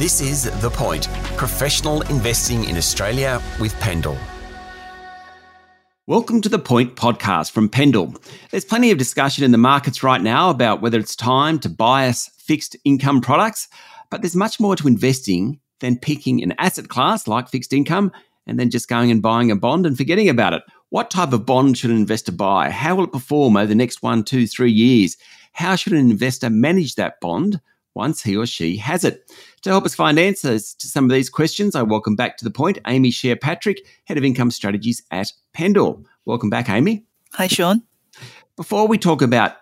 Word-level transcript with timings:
This 0.00 0.22
is 0.22 0.44
The 0.62 0.70
Point 0.70 1.08
Professional 1.36 2.00
Investing 2.00 2.64
in 2.64 2.78
Australia 2.78 3.42
with 3.60 3.74
Pendal. 3.80 4.16
Welcome 6.06 6.40
to 6.40 6.48
the 6.48 6.58
Point 6.58 6.96
podcast 6.96 7.50
from 7.50 7.68
Pendal. 7.68 8.18
There's 8.50 8.64
plenty 8.64 8.90
of 8.90 8.96
discussion 8.96 9.44
in 9.44 9.50
the 9.50 9.58
markets 9.58 10.02
right 10.02 10.22
now 10.22 10.48
about 10.48 10.80
whether 10.80 10.98
it's 10.98 11.14
time 11.14 11.58
to 11.58 11.68
bias 11.68 12.30
fixed 12.38 12.78
income 12.86 13.20
products, 13.20 13.68
but 14.10 14.22
there's 14.22 14.34
much 14.34 14.58
more 14.58 14.74
to 14.74 14.88
investing 14.88 15.60
than 15.80 15.98
picking 15.98 16.42
an 16.42 16.54
asset 16.56 16.88
class 16.88 17.28
like 17.28 17.50
fixed 17.50 17.74
income 17.74 18.10
and 18.46 18.58
then 18.58 18.70
just 18.70 18.88
going 18.88 19.10
and 19.10 19.20
buying 19.20 19.50
a 19.50 19.56
bond 19.56 19.84
and 19.84 19.98
forgetting 19.98 20.30
about 20.30 20.54
it. 20.54 20.62
What 20.88 21.10
type 21.10 21.34
of 21.34 21.44
bond 21.44 21.76
should 21.76 21.90
an 21.90 21.96
investor 21.96 22.32
buy? 22.32 22.70
How 22.70 22.94
will 22.94 23.04
it 23.04 23.12
perform 23.12 23.58
over 23.58 23.66
the 23.66 23.74
next 23.74 24.02
one, 24.02 24.24
two, 24.24 24.46
three 24.46 24.72
years? 24.72 25.18
How 25.52 25.76
should 25.76 25.92
an 25.92 26.10
investor 26.10 26.48
manage 26.48 26.94
that 26.94 27.20
bond 27.20 27.60
once 28.00 28.22
he 28.22 28.34
or 28.34 28.46
she 28.46 28.78
has 28.78 29.04
it? 29.04 29.30
To 29.60 29.68
help 29.68 29.84
us 29.84 29.94
find 29.94 30.18
answers 30.18 30.72
to 30.76 30.88
some 30.88 31.04
of 31.04 31.10
these 31.10 31.28
questions, 31.28 31.74
I 31.74 31.82
welcome 31.82 32.16
back 32.16 32.38
to 32.38 32.44
the 32.44 32.50
point 32.50 32.78
Amy 32.86 33.10
Xie 33.10 33.38
Patrick, 33.38 33.86
Head 34.06 34.16
of 34.16 34.24
Income 34.24 34.52
Strategies 34.52 35.02
at 35.10 35.30
Pendal. 35.52 36.02
Welcome 36.24 36.48
back, 36.48 36.70
Amy. 36.70 37.04
Hi, 37.34 37.46
Sean. 37.46 37.82
Before 38.56 38.88
we 38.88 38.96
talk 38.96 39.20
about 39.20 39.56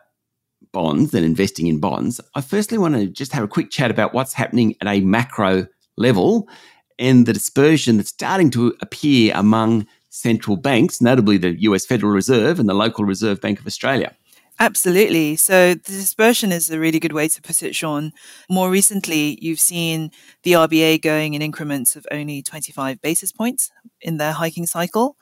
bonds 0.71 1.13
and 1.15 1.27
investing 1.27 1.67
in 1.67 1.81
bonds, 1.81 2.21
I 2.37 2.41
firstly 2.41 2.79
want 2.79 2.95
to 2.95 3.09
just 3.09 3.33
have 3.33 3.43
a 3.43 3.49
quick 3.49 3.73
chat 3.73 3.91
about 3.91 4.15
what's 4.15 4.35
happening 4.35 4.77
at 4.81 4.87
a 4.87 5.01
macro 5.01 5.67
level 5.97 6.49
and 6.97 7.27
the 7.27 7.33
dispersion 7.33 7.97
that's 7.97 8.11
starting 8.11 8.51
to 8.51 8.73
appear 8.81 9.33
among 9.35 9.85
central 10.11 10.57
banks, 10.57 11.01
notably 11.01 11.39
the 11.39 11.61
US 11.63 11.85
Federal 11.85 12.13
Reserve 12.13 12.61
and 12.61 12.69
the 12.69 12.75
local 12.75 13.05
Reserve 13.05 13.41
Bank 13.41 13.59
of 13.59 13.67
Australia. 13.67 14.15
Absolutely. 14.61 15.37
So 15.37 15.75
the 15.75 15.93
dispersion 15.93 16.51
is 16.51 16.69
a 16.71 16.81
really 16.81 16.99
good 16.99 17.13
way 17.13 17.29
to 17.29 17.41
put 17.43 17.63
it, 17.63 17.77
Sean. 17.77 18.13
More 18.51 18.71
recently, 18.71 19.39
you've 19.41 19.61
seen 19.61 20.11
the 20.43 20.53
RBA 20.53 21.01
going 21.01 21.35
in 21.35 21.43
increments 21.43 21.95
of 21.95 22.07
only 22.11 22.43
25 22.43 23.01
basis 23.01 23.31
points 23.31 23.71
in 24.01 24.17
their 24.17 24.33
hiking 24.33 24.67
cycle, 24.67 25.17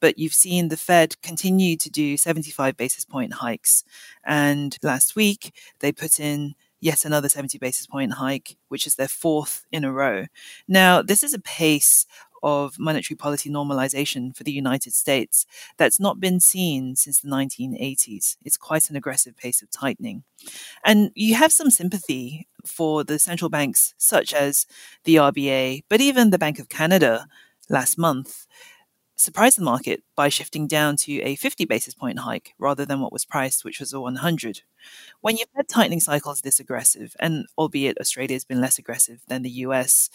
but 0.00 0.18
you've 0.18 0.32
seen 0.32 0.68
the 0.68 0.76
Fed 0.78 1.20
continue 1.22 1.76
to 1.76 1.90
do 1.90 2.16
75 2.16 2.76
basis 2.78 3.04
point 3.04 3.34
hikes. 3.34 3.84
And 4.24 4.76
last 4.82 5.14
week, 5.14 5.54
they 5.80 5.92
put 5.92 6.18
in 6.18 6.54
yet 6.80 7.04
another 7.04 7.28
70 7.28 7.58
basis 7.58 7.86
point 7.86 8.12
hike, 8.14 8.56
which 8.68 8.86
is 8.86 8.94
their 8.94 9.08
fourth 9.08 9.66
in 9.70 9.84
a 9.84 9.92
row. 9.92 10.26
Now, 10.66 11.02
this 11.02 11.22
is 11.22 11.34
a 11.34 11.40
pace 11.40 12.06
of 12.42 12.78
monetary 12.78 13.16
policy 13.16 13.50
normalization 13.50 14.34
for 14.36 14.44
the 14.44 14.52
United 14.52 14.94
States 14.94 15.46
that's 15.76 16.00
not 16.00 16.20
been 16.20 16.40
seen 16.40 16.96
since 16.96 17.20
the 17.20 17.28
1980s. 17.28 18.36
It's 18.44 18.56
quite 18.56 18.90
an 18.90 18.96
aggressive 18.96 19.36
pace 19.36 19.62
of 19.62 19.70
tightening. 19.70 20.24
And 20.84 21.10
you 21.14 21.34
have 21.34 21.52
some 21.52 21.70
sympathy 21.70 22.46
for 22.66 23.04
the 23.04 23.18
central 23.18 23.48
banks, 23.48 23.94
such 23.98 24.34
as 24.34 24.66
the 25.04 25.16
RBA, 25.16 25.84
but 25.88 26.00
even 26.00 26.30
the 26.30 26.38
Bank 26.38 26.58
of 26.58 26.68
Canada 26.68 27.26
last 27.68 27.98
month 27.98 28.46
surprised 29.20 29.58
the 29.58 29.64
market 29.64 30.02
by 30.16 30.28
shifting 30.28 30.66
down 30.66 30.96
to 30.96 31.20
a 31.22 31.34
50 31.36 31.64
basis 31.64 31.94
point 31.94 32.20
hike 32.20 32.54
rather 32.58 32.84
than 32.84 33.00
what 33.00 33.12
was 33.12 33.24
priced, 33.24 33.64
which 33.64 33.80
was 33.80 33.92
a 33.92 34.00
100. 34.00 34.62
When 35.20 35.36
you've 35.36 35.48
had 35.56 35.68
tightening 35.68 36.00
cycles 36.00 36.40
this 36.40 36.60
aggressive, 36.60 37.16
and 37.18 37.46
albeit 37.56 37.98
Australia 38.00 38.34
has 38.34 38.44
been 38.44 38.60
less 38.60 38.78
aggressive 38.78 39.20
than 39.28 39.42
the 39.42 39.50
US, 39.50 40.08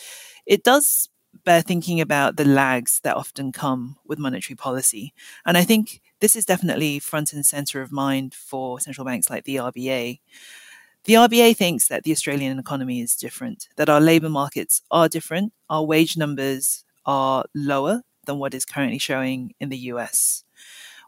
it 0.45 0.63
does 0.63 1.09
bear 1.43 1.61
thinking 1.61 1.99
about 1.99 2.37
the 2.37 2.45
lags 2.45 2.99
that 3.03 3.15
often 3.15 3.51
come 3.51 3.97
with 4.05 4.19
monetary 4.19 4.55
policy. 4.55 5.13
And 5.45 5.57
I 5.57 5.63
think 5.63 6.01
this 6.19 6.35
is 6.35 6.45
definitely 6.45 6.99
front 6.99 7.33
and 7.33 7.45
center 7.45 7.81
of 7.81 7.91
mind 7.91 8.33
for 8.33 8.79
central 8.79 9.05
banks 9.05 9.29
like 9.29 9.43
the 9.43 9.57
RBA. 9.57 10.19
The 11.05 11.13
RBA 11.13 11.57
thinks 11.57 11.89
that 11.89 12.03
the 12.03 12.11
Australian 12.13 12.59
economy 12.59 13.01
is 13.01 13.15
different, 13.15 13.67
that 13.75 13.89
our 13.89 13.99
labour 13.99 14.29
markets 14.29 14.81
are 14.89 15.09
different, 15.09 15.51
our 15.69 15.83
wage 15.83 16.15
numbers 16.15 16.85
are 17.05 17.43
lower 17.53 18.03
than 18.25 18.39
what 18.39 18.53
is 18.53 18.65
currently 18.65 18.99
showing 18.99 19.53
in 19.59 19.69
the 19.69 19.77
US. 19.77 20.45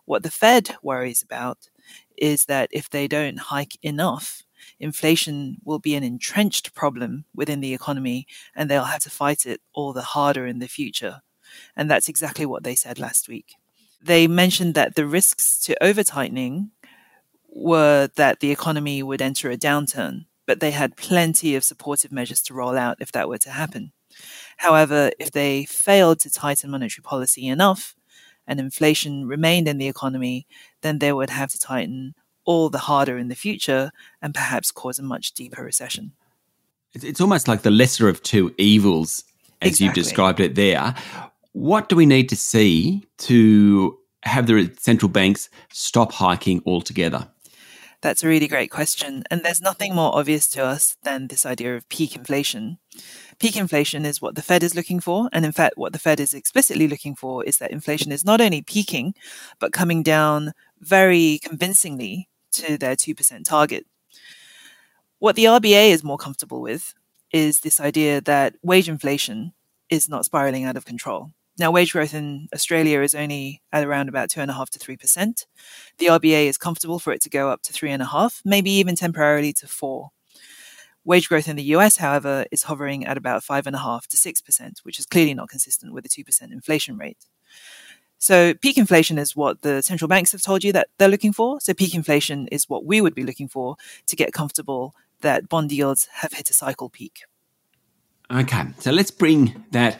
What 0.03 0.23
the 0.23 0.31
Fed 0.31 0.75
worries 0.83 1.21
about 1.21 1.69
is 2.17 2.45
that 2.45 2.69
if 2.71 2.89
they 2.89 3.07
don't 3.07 3.39
hike 3.39 3.77
enough, 3.81 4.43
inflation 4.79 5.57
will 5.63 5.79
be 5.79 5.95
an 5.95 6.03
entrenched 6.03 6.73
problem 6.73 7.25
within 7.33 7.61
the 7.61 7.73
economy 7.73 8.27
and 8.55 8.69
they'll 8.69 8.85
have 8.85 9.01
to 9.03 9.09
fight 9.09 9.45
it 9.45 9.61
all 9.73 9.93
the 9.93 10.01
harder 10.01 10.45
in 10.45 10.59
the 10.59 10.67
future. 10.67 11.21
And 11.75 11.89
that's 11.89 12.09
exactly 12.09 12.45
what 12.45 12.63
they 12.63 12.75
said 12.75 12.99
last 12.99 13.27
week. 13.27 13.55
They 14.01 14.27
mentioned 14.27 14.75
that 14.75 14.95
the 14.95 15.07
risks 15.07 15.59
to 15.63 15.83
over 15.83 16.03
tightening 16.03 16.71
were 17.49 18.09
that 18.15 18.39
the 18.39 18.51
economy 18.51 19.01
would 19.01 19.21
enter 19.21 19.49
a 19.49 19.57
downturn, 19.57 20.25
but 20.45 20.59
they 20.59 20.71
had 20.71 20.97
plenty 20.97 21.55
of 21.55 21.63
supportive 21.63 22.11
measures 22.11 22.41
to 22.43 22.53
roll 22.53 22.77
out 22.77 22.97
if 22.99 23.11
that 23.13 23.29
were 23.29 23.37
to 23.39 23.49
happen. 23.49 23.93
However, 24.57 25.11
if 25.19 25.31
they 25.31 25.65
failed 25.65 26.19
to 26.21 26.31
tighten 26.31 26.69
monetary 26.69 27.03
policy 27.03 27.47
enough 27.47 27.95
and 28.47 28.59
inflation 28.59 29.27
remained 29.27 29.67
in 29.67 29.77
the 29.77 29.87
economy, 29.87 30.45
then 30.81 30.99
they 30.99 31.11
would 31.11 31.29
have 31.29 31.51
to 31.51 31.59
tighten 31.59 32.15
all 32.45 32.69
the 32.69 32.77
harder 32.79 33.17
in 33.17 33.27
the 33.27 33.35
future 33.35 33.91
and 34.21 34.33
perhaps 34.33 34.71
cause 34.71 34.99
a 34.99 35.03
much 35.03 35.33
deeper 35.33 35.63
recession. 35.63 36.13
It's 36.93 37.19
almost 37.19 37.47
like 37.47 37.63
the 37.63 37.71
lesser 37.71 38.07
of 38.07 38.23
two 38.23 38.55
evils, 38.57 39.25
as 39.61 39.69
exactly. 39.69 39.85
you've 39.85 39.95
described 39.95 40.39
it 40.39 40.55
there. 40.55 40.95
What 41.51 41.89
do 41.89 41.95
we 41.95 42.05
need 42.05 42.29
to 42.29 42.35
see 42.35 43.05
to 43.19 43.97
have 44.23 44.47
the 44.47 44.73
central 44.79 45.09
banks 45.09 45.49
stop 45.71 46.13
hiking 46.13 46.61
altogether? 46.65 47.27
That's 48.01 48.23
a 48.23 48.27
really 48.27 48.47
great 48.47 48.69
question. 48.69 49.23
And 49.31 49.43
there's 49.43 49.61
nothing 49.61 49.95
more 49.95 50.15
obvious 50.15 50.47
to 50.49 50.63
us 50.63 50.95
than 51.03 51.27
this 51.27 51.45
idea 51.45 51.75
of 51.75 51.89
peak 51.89 52.15
inflation. 52.15 52.77
Peak 53.39 53.57
inflation 53.57 54.05
is 54.05 54.21
what 54.21 54.35
the 54.35 54.41
Fed 54.41 54.63
is 54.63 54.75
looking 54.75 54.99
for. 54.99 55.27
And 55.33 55.43
in 55.43 55.51
fact, 55.51 55.77
what 55.77 55.91
the 55.91 55.99
Fed 55.99 56.19
is 56.19 56.33
explicitly 56.33 56.87
looking 56.87 57.15
for 57.15 57.43
is 57.43 57.57
that 57.57 57.71
inflation 57.71 58.11
is 58.11 58.23
not 58.23 58.41
only 58.41 58.61
peaking, 58.61 59.15
but 59.59 59.73
coming 59.73 60.03
down 60.03 60.53
very 60.79 61.39
convincingly 61.41 62.29
to 62.55 62.77
their 62.77 62.95
2% 62.95 63.43
target. 63.45 63.85
What 65.19 65.35
the 65.35 65.45
RBA 65.45 65.89
is 65.89 66.03
more 66.03 66.17
comfortable 66.17 66.61
with 66.61 66.93
is 67.31 67.61
this 67.61 67.79
idea 67.79 68.21
that 68.21 68.55
wage 68.61 68.89
inflation 68.89 69.53
is 69.89 70.09
not 70.09 70.25
spiraling 70.25 70.65
out 70.65 70.77
of 70.77 70.85
control. 70.85 71.31
Now, 71.57 71.71
wage 71.71 71.93
growth 71.93 72.13
in 72.13 72.49
Australia 72.53 72.99
is 73.01 73.15
only 73.15 73.61
at 73.71 73.85
around 73.85 74.09
about 74.09 74.29
two 74.29 74.41
and 74.41 74.51
a 74.51 74.53
half 74.53 74.69
to 74.71 74.79
three 74.79 74.97
percent. 74.97 75.45
The 75.99 76.07
RBA 76.07 76.47
is 76.47 76.57
comfortable 76.57 76.99
for 76.99 77.13
it 77.13 77.21
to 77.21 77.29
go 77.29 77.49
up 77.49 77.61
to 77.63 77.73
three 77.73 77.91
and 77.91 78.01
a 78.01 78.07
half, 78.07 78.41
maybe 78.43 78.71
even 78.71 78.95
temporarily 78.95 79.53
to 79.53 79.67
four. 79.67 80.09
Wage 81.05 81.29
growth 81.29 81.47
in 81.47 81.55
the 81.55 81.63
US, 81.75 81.97
however, 81.97 82.45
is 82.51 82.63
hovering 82.63 83.05
at 83.05 83.15
about 83.15 83.43
five 83.43 83.67
and 83.67 83.75
a 83.75 83.79
half 83.79 84.05
to 84.07 84.17
six 84.17 84.41
percent, 84.41 84.81
which 84.83 84.99
is 84.99 85.05
clearly 85.05 85.33
not 85.33 85.49
consistent 85.49 85.93
with 85.93 86.03
the 86.03 86.09
two 86.09 86.25
percent 86.25 86.51
inflation 86.51 86.97
rate. 86.97 87.25
So 88.17 88.53
peak 88.55 88.77
inflation 88.77 89.17
is 89.17 89.35
what 89.35 89.61
the 89.61 89.81
central 89.81 90.07
banks 90.07 90.31
have 90.31 90.41
told 90.41 90.63
you 90.63 90.71
that 90.73 90.87
they're 90.97 91.09
looking 91.09 91.33
for. 91.33 91.59
So 91.59 91.73
peak 91.73 91.93
inflation 91.93 92.47
is 92.47 92.69
what 92.69 92.85
we 92.85 93.01
would 93.01 93.15
be 93.15 93.23
looking 93.23 93.47
for 93.47 93.75
to 94.07 94.15
get 94.15 94.33
comfortable 94.33 94.95
that 95.21 95.49
bond 95.49 95.71
yields 95.71 96.07
have 96.13 96.33
hit 96.33 96.49
a 96.49 96.53
cycle 96.53 96.89
peak. 96.89 97.21
Okay, 98.31 98.63
so 98.79 98.91
let's 98.91 99.11
bring 99.11 99.63
that 99.71 99.99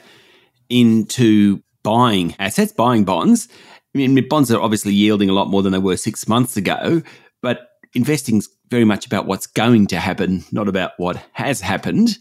into 0.70 1.62
buying 1.84 2.36
assets, 2.40 2.72
buying 2.72 3.06
bonds. 3.06 3.48
I 3.94 4.00
mean, 4.00 4.28
bonds 4.28 4.52
are 4.52 4.60
obviously 4.60 4.94
yielding 4.94 5.30
a 5.30 5.34
lot 5.34 5.50
more 5.50 5.62
than 5.62 5.72
they 5.72 5.80
were 5.80 5.96
six 5.96 6.28
months 6.28 6.58
ago, 6.58 7.02
but 7.42 7.70
investing's 7.94 8.50
very 8.70 8.84
much 8.84 9.06
about 9.06 9.28
what's 9.28 9.48
going 9.48 9.88
to 9.88 10.00
happen, 10.00 10.44
not 10.52 10.68
about 10.68 10.92
what 10.98 11.24
has 11.34 11.62
happened. 11.62 12.18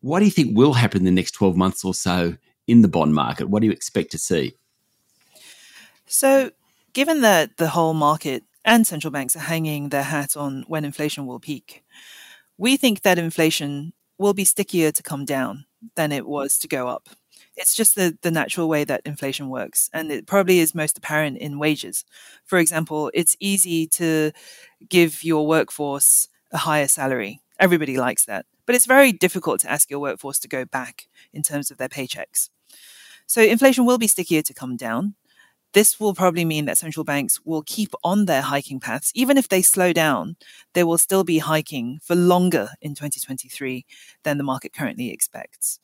What 0.00 0.20
do 0.20 0.26
you 0.26 0.30
think 0.30 0.56
will 0.56 0.74
happen 0.74 1.00
in 1.00 1.04
the 1.04 1.10
next 1.10 1.32
12 1.32 1.56
months 1.56 1.84
or 1.84 1.94
so 1.94 2.36
in 2.66 2.82
the 2.82 2.88
bond 2.88 3.14
market? 3.14 3.48
What 3.48 3.60
do 3.60 3.66
you 3.66 3.72
expect 3.72 4.12
to 4.12 4.18
see? 4.18 4.54
So, 6.06 6.50
given 6.92 7.20
that 7.22 7.56
the 7.56 7.68
whole 7.68 7.94
market 7.94 8.44
and 8.64 8.86
central 8.86 9.10
banks 9.10 9.36
are 9.36 9.40
hanging 9.40 9.90
their 9.90 10.02
hat 10.02 10.36
on 10.36 10.64
when 10.68 10.84
inflation 10.84 11.26
will 11.26 11.40
peak, 11.40 11.84
we 12.58 12.76
think 12.76 13.02
that 13.02 13.18
inflation 13.18 13.92
will 14.18 14.34
be 14.34 14.44
stickier 14.44 14.92
to 14.92 15.02
come 15.02 15.24
down 15.24 15.66
than 15.94 16.12
it 16.12 16.26
was 16.26 16.58
to 16.58 16.68
go 16.68 16.88
up 16.88 17.08
it's 17.56 17.74
just 17.74 17.94
the, 17.94 18.16
the 18.22 18.30
natural 18.30 18.68
way 18.68 18.84
that 18.84 19.02
inflation 19.04 19.48
works. 19.48 19.88
And 19.92 20.12
it 20.12 20.26
probably 20.26 20.58
is 20.60 20.74
most 20.74 20.98
apparent 20.98 21.38
in 21.38 21.58
wages. 21.58 22.04
For 22.44 22.58
example, 22.58 23.10
it's 23.14 23.36
easy 23.40 23.86
to 23.88 24.32
give 24.88 25.24
your 25.24 25.46
workforce 25.46 26.28
a 26.52 26.58
higher 26.58 26.86
salary. 26.86 27.40
Everybody 27.58 27.96
likes 27.96 28.26
that. 28.26 28.46
But 28.66 28.74
it's 28.74 28.86
very 28.86 29.12
difficult 29.12 29.60
to 29.60 29.70
ask 29.70 29.90
your 29.90 30.00
workforce 30.00 30.38
to 30.40 30.48
go 30.48 30.64
back 30.64 31.08
in 31.32 31.42
terms 31.42 31.70
of 31.70 31.78
their 31.78 31.88
paychecks. 31.88 32.50
So 33.26 33.40
inflation 33.40 33.86
will 33.86 33.98
be 33.98 34.06
stickier 34.06 34.42
to 34.42 34.54
come 34.54 34.76
down. 34.76 35.14
This 35.72 36.00
will 36.00 36.14
probably 36.14 36.44
mean 36.44 36.64
that 36.66 36.78
central 36.78 37.04
banks 37.04 37.40
will 37.44 37.62
keep 37.62 37.92
on 38.02 38.24
their 38.24 38.42
hiking 38.42 38.80
paths. 38.80 39.12
Even 39.14 39.36
if 39.36 39.48
they 39.48 39.62
slow 39.62 39.92
down, 39.92 40.36
they 40.72 40.84
will 40.84 40.98
still 40.98 41.24
be 41.24 41.38
hiking 41.38 41.98
for 42.02 42.14
longer 42.14 42.70
in 42.80 42.94
2023 42.94 43.84
than 44.22 44.38
the 44.38 44.44
market 44.44 44.72
currently 44.72 45.10
expects. 45.10 45.78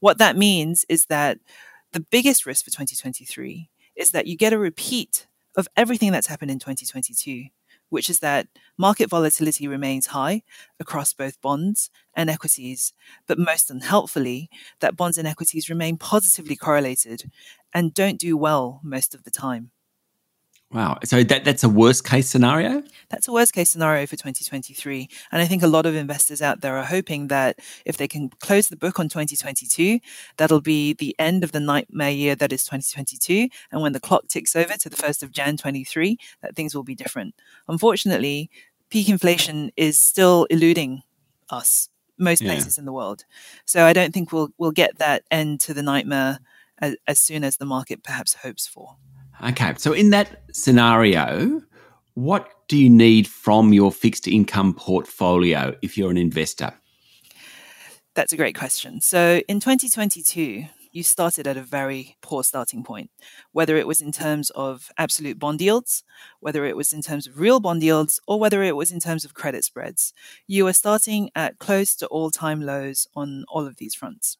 What 0.00 0.18
that 0.18 0.36
means 0.36 0.84
is 0.88 1.06
that 1.06 1.38
the 1.92 2.00
biggest 2.00 2.46
risk 2.46 2.64
for 2.64 2.70
2023 2.70 3.68
is 3.96 4.12
that 4.12 4.26
you 4.26 4.36
get 4.36 4.52
a 4.52 4.58
repeat 4.58 5.26
of 5.56 5.68
everything 5.76 6.12
that's 6.12 6.26
happened 6.26 6.50
in 6.50 6.58
2022, 6.58 7.46
which 7.92 8.08
is 8.08 8.20
that 8.20 8.48
market 8.78 9.10
volatility 9.10 9.68
remains 9.68 10.06
high 10.06 10.42
across 10.80 11.12
both 11.12 11.38
bonds 11.42 11.90
and 12.16 12.30
equities, 12.30 12.94
but 13.26 13.38
most 13.38 13.70
unhelpfully, 13.70 14.48
that 14.80 14.96
bonds 14.96 15.18
and 15.18 15.28
equities 15.28 15.68
remain 15.68 15.98
positively 15.98 16.56
correlated 16.56 17.30
and 17.74 17.92
don't 17.92 18.18
do 18.18 18.34
well 18.34 18.80
most 18.82 19.14
of 19.14 19.24
the 19.24 19.30
time. 19.30 19.72
Wow. 20.72 20.98
So 21.04 21.22
that, 21.22 21.44
that's 21.44 21.64
a 21.64 21.68
worst 21.68 22.04
case 22.04 22.28
scenario? 22.28 22.82
That's 23.10 23.28
a 23.28 23.32
worst 23.32 23.52
case 23.52 23.68
scenario 23.68 24.06
for 24.06 24.16
2023. 24.16 25.08
And 25.30 25.42
I 25.42 25.44
think 25.44 25.62
a 25.62 25.66
lot 25.66 25.84
of 25.84 25.94
investors 25.94 26.40
out 26.40 26.62
there 26.62 26.78
are 26.78 26.84
hoping 26.84 27.28
that 27.28 27.58
if 27.84 27.98
they 27.98 28.08
can 28.08 28.30
close 28.40 28.68
the 28.68 28.76
book 28.76 28.98
on 28.98 29.10
2022, 29.10 30.00
that'll 30.38 30.62
be 30.62 30.94
the 30.94 31.14
end 31.18 31.44
of 31.44 31.52
the 31.52 31.60
nightmare 31.60 32.10
year 32.10 32.34
that 32.36 32.52
is 32.52 32.64
2022. 32.64 33.48
And 33.70 33.82
when 33.82 33.92
the 33.92 34.00
clock 34.00 34.28
ticks 34.28 34.56
over 34.56 34.74
to 34.74 34.88
the 34.88 34.96
1st 34.96 35.22
of 35.22 35.30
Jan 35.30 35.58
23, 35.58 36.16
that 36.40 36.56
things 36.56 36.74
will 36.74 36.84
be 36.84 36.94
different. 36.94 37.34
Unfortunately, 37.68 38.50
peak 38.88 39.10
inflation 39.10 39.72
is 39.76 40.00
still 40.00 40.44
eluding 40.44 41.02
us 41.50 41.90
most 42.18 42.40
yeah. 42.40 42.52
places 42.52 42.78
in 42.78 42.86
the 42.86 42.92
world. 42.92 43.24
So 43.66 43.84
I 43.84 43.92
don't 43.92 44.14
think 44.14 44.32
we'll 44.32 44.50
we'll 44.56 44.70
get 44.70 44.98
that 44.98 45.24
end 45.30 45.60
to 45.60 45.74
the 45.74 45.82
nightmare 45.82 46.38
as, 46.78 46.96
as 47.06 47.20
soon 47.20 47.44
as 47.44 47.58
the 47.58 47.66
market 47.66 48.02
perhaps 48.02 48.34
hopes 48.34 48.66
for. 48.66 48.96
Okay. 49.42 49.74
So, 49.76 49.92
in 49.92 50.10
that 50.10 50.42
scenario, 50.52 51.62
what 52.14 52.48
do 52.68 52.76
you 52.76 52.88
need 52.88 53.26
from 53.26 53.72
your 53.72 53.90
fixed 53.90 54.28
income 54.28 54.74
portfolio 54.74 55.74
if 55.82 55.98
you're 55.98 56.10
an 56.10 56.16
investor? 56.16 56.72
That's 58.14 58.32
a 58.32 58.36
great 58.36 58.56
question. 58.56 59.00
So, 59.00 59.42
in 59.48 59.58
2022, 59.58 60.66
you 60.92 61.02
started 61.02 61.46
at 61.46 61.56
a 61.56 61.62
very 61.62 62.16
poor 62.20 62.44
starting 62.44 62.84
point, 62.84 63.10
whether 63.52 63.76
it 63.76 63.86
was 63.86 64.00
in 64.00 64.12
terms 64.12 64.50
of 64.50 64.90
absolute 64.98 65.38
bond 65.38 65.60
yields, 65.60 66.04
whether 66.40 66.64
it 66.66 66.76
was 66.76 66.92
in 66.92 67.02
terms 67.02 67.26
of 67.26 67.40
real 67.40 67.58
bond 67.58 67.82
yields, 67.82 68.20
or 68.28 68.38
whether 68.38 68.62
it 68.62 68.76
was 68.76 68.92
in 68.92 69.00
terms 69.00 69.24
of 69.24 69.34
credit 69.34 69.64
spreads. 69.64 70.12
You 70.46 70.64
were 70.64 70.74
starting 70.74 71.30
at 71.34 71.58
close 71.58 71.96
to 71.96 72.06
all 72.08 72.30
time 72.30 72.60
lows 72.60 73.08
on 73.16 73.44
all 73.48 73.66
of 73.66 73.76
these 73.76 73.94
fronts. 73.94 74.36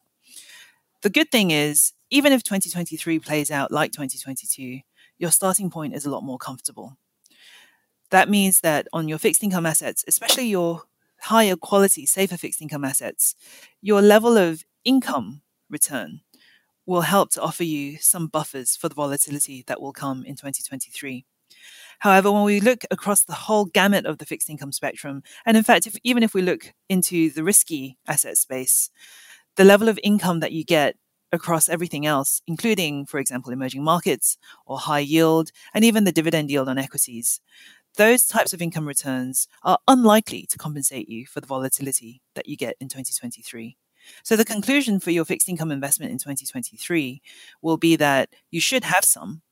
The 1.01 1.11
good 1.11 1.33
thing 1.33 1.51
is, 1.51 1.95
even 2.11 2.33
if 2.33 2.45
2023 2.45 3.19
plays 3.19 3.51
out 3.51 3.73
like 3.73 3.91
2022, 3.91 4.81
your 5.23 5.31
starting 5.31 5.71
point 5.71 5.95
is 5.95 6.05
a 6.05 6.11
lot 6.11 6.25
more 6.25 6.37
comfortable. 6.37 6.99
That 8.11 8.29
means 8.29 8.61
that 8.61 8.89
on 8.93 9.09
your 9.09 9.19
fixed 9.19 9.45
income 9.45 9.65
assets, 9.65 10.05
especially 10.09 10.49
your 10.49 10.83
higher 11.21 11.55
quality, 11.55 12.05
safer 12.07 12.37
fixed 12.37 12.61
income 12.61 12.85
assets, 12.85 13.37
your 13.81 14.03
level 14.03 14.37
of 14.37 14.65
income 14.85 15.43
return 15.71 16.23
will 16.87 17.03
help 17.03 17.31
to 17.31 17.41
offer 17.41 17.63
you 17.63 17.99
some 17.99 18.27
buffers 18.27 18.75
for 18.75 18.89
the 18.89 18.97
volatility 18.97 19.63
that 19.69 19.81
will 19.81 19.93
come 19.93 20.25
in 20.25 20.35
2023. 20.35 21.25
However, 22.01 22.33
when 22.33 22.43
we 22.43 22.59
look 22.59 22.83
across 22.91 23.23
the 23.23 23.33
whole 23.47 23.67
gamut 23.67 24.05
of 24.07 24.19
the 24.19 24.27
fixed 24.27 24.51
income 24.51 24.73
spectrum, 24.73 25.23
and 25.47 25.57
in 25.57 25.63
fact, 25.63 25.87
if, 25.87 25.97
even 26.03 26.25
if 26.25 26.35
we 26.35 26.43
look 26.43 26.75
into 26.89 27.31
the 27.31 27.45
risky 27.45 27.97
asset 28.09 28.37
space, 28.37 28.91
the 29.55 29.65
level 29.65 29.89
of 29.89 30.01
income 30.03 30.41
that 30.41 30.51
you 30.51 30.65
get 30.65 30.97
across 31.32 31.69
everything 31.69 32.06
else, 32.06 32.43
including, 32.46 33.06
for 33.06 33.19
example, 33.19 33.52
emerging 33.52 33.82
markets 33.82 34.37
or 34.67 34.79
high 34.79 35.00
yield, 35.00 35.50
and 35.75 35.84
even 35.84 36.05
the 36.05 36.12
dividend 36.12 36.50
yield 36.50 36.69
on 36.69 36.79
equities. 36.79 37.40
Those 37.96 38.26
types 38.26 38.52
of 38.52 38.62
income 38.62 38.87
returns 38.88 39.49
are 39.62 39.79
unlikely 39.87 40.46
to 40.50 40.58
compensate 40.58 41.08
you 41.08 41.26
for 41.26 41.40
the 41.40 41.46
volatility 41.46 42.23
that 42.34 42.49
you 42.49 42.56
get 42.56 42.76
in 42.81 42.88
2023. 42.88 43.76
So, 44.25 44.34
the 44.34 44.44
conclusion 44.44 44.99
for 44.99 45.11
your 45.11 45.25
fixed 45.25 45.49
income 45.49 45.70
investment 45.70 46.11
in 46.11 46.19
2023 46.19 47.23
will 47.61 47.76
be 47.76 47.96
that 47.96 48.31
you 48.50 48.61
should 48.61 48.84
have 48.84 49.05
some 49.05 49.43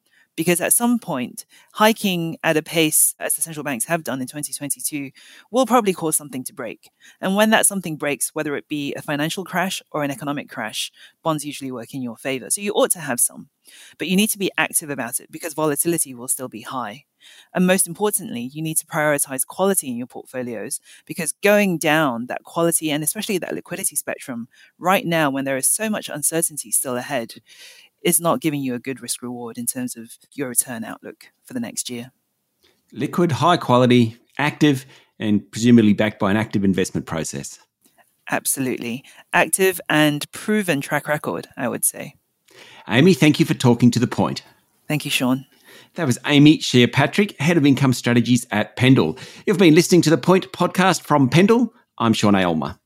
because 0.41 0.63
at 0.63 0.73
some 0.73 0.99
point, 0.99 1.45
hiking 1.75 2.39
at 2.43 2.57
a 2.57 2.63
pace 2.63 3.15
as 3.21 3.35
the 3.35 3.43
central 3.43 3.63
banks 3.63 3.85
have 3.85 4.03
done 4.03 4.23
in 4.23 4.27
2022 4.27 5.11
will 5.51 5.67
probably 5.67 5.93
cause 5.93 6.17
something 6.17 6.43
to 6.43 6.55
break. 6.55 6.89
And 7.21 7.37
when 7.37 7.51
that 7.51 7.67
something 7.67 7.99
breaks, 7.99 8.35
whether 8.35 8.57
it 8.57 8.67
be 8.67 8.95
a 8.95 9.03
financial 9.03 9.45
crash 9.45 9.83
or 9.91 10.03
an 10.03 10.11
economic 10.11 10.49
crash, 10.49 10.93
bonds 11.23 11.45
usually 11.45 11.71
work 11.71 11.93
in 11.93 12.01
your 12.01 12.17
favor. 12.17 12.49
So 12.49 12.63
you 12.63 12.73
ought 12.73 12.91
to 12.93 13.01
have 13.01 13.21
some, 13.21 13.51
but 13.99 14.09
you 14.09 14.17
need 14.17 14.31
to 14.31 14.39
be 14.39 14.51
active 14.57 14.89
about 14.89 15.21
it 15.21 15.31
because 15.31 15.53
volatility 15.53 16.15
will 16.15 16.27
still 16.27 16.49
be 16.49 16.63
high. 16.63 17.05
And 17.53 17.67
most 17.67 17.87
importantly, 17.87 18.51
you 18.53 18.63
need 18.63 18.79
to 18.79 18.87
prioritize 18.87 19.47
quality 19.47 19.89
in 19.89 19.97
your 19.97 20.07
portfolios 20.07 20.81
because 21.05 21.33
going 21.33 21.77
down 21.77 22.27
that 22.29 22.45
quality 22.45 22.91
and 22.91 23.05
especially 23.05 23.37
that 23.37 23.55
liquidity 23.55 23.95
spectrum 23.95 24.49
right 24.79 25.05
now, 25.05 25.31
when 25.31 25.45
there 25.45 25.59
is 25.59 25.67
so 25.67 25.91
much 25.91 26.09
uncertainty 26.09 26.71
still 26.71 26.97
ahead, 26.97 27.35
is 28.03 28.21
not 28.21 28.41
giving 28.41 28.61
you 28.61 28.75
a 28.75 28.79
good 28.79 29.01
risk 29.01 29.23
reward 29.23 29.59
in 29.59 29.67
terms 29.67 29.97
of 29.97 30.17
your 30.33 30.49
return 30.49 30.85
outlook 30.85 31.27
for 31.45 31.55
the 31.55 31.61
next 31.61 31.91
year. 31.91 32.13
Liquid, 32.93 33.33
high 33.33 33.57
quality, 33.57 34.17
active, 34.39 34.87
and 35.19 35.49
presumably 35.53 35.93
backed 35.93 36.19
by 36.19 36.31
an 36.31 36.37
active 36.37 36.65
investment 36.65 37.07
process. 37.07 37.59
Absolutely. 38.31 39.05
Active 39.33 39.81
and 39.89 40.31
proven 40.33 40.81
track 40.81 41.09
record, 41.09 41.49
I 41.57 41.69
would 41.69 41.85
say. 41.85 42.15
Amy, 42.89 43.15
thank 43.15 43.39
you 43.39 43.47
for 43.47 43.55
talking 43.55 43.91
to 43.91 43.99
the 43.99 44.07
point. 44.07 44.43
Thank 44.89 45.05
you, 45.05 45.11
Sean. 45.11 45.47
That 45.95 46.07
was 46.07 46.19
Amy 46.27 46.59
Xie 46.59 46.93
Patrick, 46.93 47.39
Head 47.41 47.57
of 47.57 47.67
Income 47.67 47.93
Strategies 47.93 48.47
at 48.51 48.77
Pendal. 48.77 49.19
You've 49.47 49.59
been 49.59 49.75
listening 49.75 50.03
to 50.03 50.11
the 50.11 50.19
Point 50.19 50.51
podcast 50.53 51.03
from 51.03 51.29
Pendal. 51.29 51.71
I'm 51.99 52.13
Sean 52.13 52.35
Aylmer. 52.35 52.80